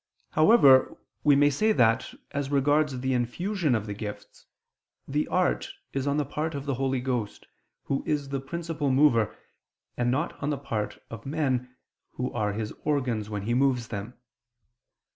However, 0.31 0.97
we 1.23 1.35
may 1.35 1.51
say 1.51 1.73
that, 1.73 2.15
as 2.31 2.49
regards 2.49 3.01
the 3.01 3.13
infusion 3.13 3.75
of 3.75 3.85
the 3.85 3.93
gifts, 3.93 4.47
the 5.07 5.27
art 5.27 5.69
is 5.93 6.07
on 6.07 6.17
the 6.17 6.25
part 6.25 6.55
of 6.55 6.65
the 6.65 6.73
Holy 6.73 6.99
Ghost, 6.99 7.45
Who 7.83 8.01
is 8.07 8.29
the 8.29 8.39
principal 8.41 8.89
mover, 8.89 9.35
and 9.95 10.09
not 10.09 10.41
on 10.41 10.49
the 10.49 10.57
part 10.57 10.97
of 11.11 11.27
men, 11.27 11.75
who 12.13 12.33
are 12.33 12.53
His 12.53 12.71
organs 12.83 13.29
when 13.29 13.43
He 13.43 13.53
moves 13.53 13.89
them. 13.89 14.15